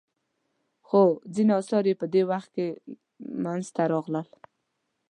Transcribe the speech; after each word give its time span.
خو 0.87 1.01
ځینې 1.35 1.51
اثار 1.59 1.85
په 2.01 2.05
دې 2.13 2.21
وخت 2.31 2.49
کې 2.55 2.67
منځته 3.43 3.83
راغلل. 3.93 4.27